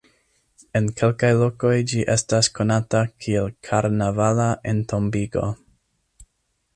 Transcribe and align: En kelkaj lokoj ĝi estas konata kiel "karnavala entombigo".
En 0.77 0.85
kelkaj 1.01 1.29
lokoj 1.41 1.73
ĝi 1.91 1.99
estas 2.13 2.49
konata 2.59 3.01
kiel 3.25 3.53
"karnavala 3.69 4.49
entombigo". 4.73 5.45